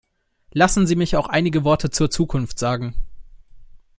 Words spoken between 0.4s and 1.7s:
Lassen Sie mich auch einige